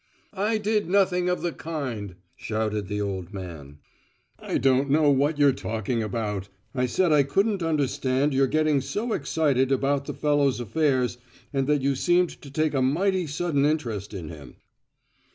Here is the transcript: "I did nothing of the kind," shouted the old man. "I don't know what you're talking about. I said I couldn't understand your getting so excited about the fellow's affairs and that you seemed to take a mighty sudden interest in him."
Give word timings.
"I 0.33 0.57
did 0.57 0.89
nothing 0.89 1.29
of 1.29 1.43
the 1.43 1.51
kind," 1.51 2.15
shouted 2.35 2.87
the 2.87 2.99
old 2.99 3.31
man. 3.35 3.77
"I 4.39 4.57
don't 4.57 4.89
know 4.89 5.11
what 5.11 5.37
you're 5.37 5.51
talking 5.51 6.01
about. 6.01 6.49
I 6.73 6.87
said 6.87 7.11
I 7.11 7.21
couldn't 7.21 7.61
understand 7.61 8.33
your 8.33 8.47
getting 8.47 8.81
so 8.81 9.13
excited 9.13 9.71
about 9.71 10.05
the 10.05 10.15
fellow's 10.15 10.59
affairs 10.59 11.19
and 11.53 11.67
that 11.67 11.83
you 11.83 11.93
seemed 11.93 12.31
to 12.41 12.49
take 12.49 12.73
a 12.73 12.81
mighty 12.81 13.27
sudden 13.27 13.63
interest 13.63 14.11
in 14.11 14.29
him." 14.29 14.55